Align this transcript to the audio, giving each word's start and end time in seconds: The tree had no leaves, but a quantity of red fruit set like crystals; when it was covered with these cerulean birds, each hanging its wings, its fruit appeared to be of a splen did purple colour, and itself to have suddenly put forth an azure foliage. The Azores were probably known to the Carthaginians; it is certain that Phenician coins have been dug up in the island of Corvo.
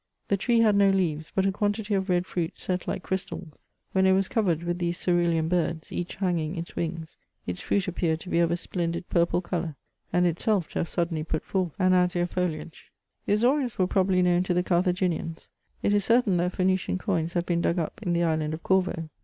The 0.29 0.37
tree 0.37 0.61
had 0.61 0.75
no 0.75 0.89
leaves, 0.89 1.31
but 1.35 1.45
a 1.45 1.51
quantity 1.51 1.93
of 1.93 2.09
red 2.09 2.25
fruit 2.25 2.57
set 2.57 2.87
like 2.87 3.03
crystals; 3.03 3.67
when 3.91 4.07
it 4.07 4.13
was 4.13 4.27
covered 4.27 4.63
with 4.63 4.79
these 4.79 4.97
cerulean 4.99 5.47
birds, 5.47 5.91
each 5.91 6.15
hanging 6.15 6.57
its 6.57 6.75
wings, 6.75 7.17
its 7.45 7.59
fruit 7.59 7.87
appeared 7.87 8.19
to 8.21 8.29
be 8.29 8.39
of 8.39 8.49
a 8.49 8.57
splen 8.57 8.89
did 8.93 9.07
purple 9.09 9.41
colour, 9.41 9.75
and 10.11 10.25
itself 10.25 10.67
to 10.69 10.79
have 10.79 10.89
suddenly 10.89 11.23
put 11.23 11.45
forth 11.45 11.75
an 11.77 11.93
azure 11.93 12.25
foliage. 12.25 12.91
The 13.27 13.33
Azores 13.33 13.77
were 13.77 13.85
probably 13.85 14.23
known 14.23 14.41
to 14.41 14.55
the 14.55 14.63
Carthaginians; 14.63 15.49
it 15.83 15.93
is 15.93 16.03
certain 16.03 16.37
that 16.37 16.53
Phenician 16.53 16.97
coins 16.97 17.33
have 17.33 17.45
been 17.45 17.61
dug 17.61 17.77
up 17.77 18.01
in 18.01 18.13
the 18.13 18.23
island 18.23 18.55
of 18.55 18.63
Corvo. 18.63 19.07